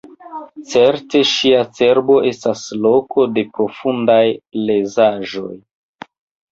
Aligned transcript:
Certe 0.69 1.21
ŝia 1.31 1.59
cerbo 1.81 2.17
estas 2.31 2.65
loko 2.87 3.27
de 3.37 3.47
profundaj 3.59 4.21
lezaĵoj. 4.71 5.55